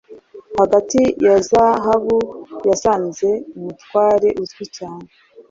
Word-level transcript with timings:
Hagati 0.59 0.99
ya 1.25 1.35
zahabu 1.49 2.17
yasanze 2.69 3.29
umutware 3.57 4.27
uzwi 4.43 4.65
cyane 4.77 5.07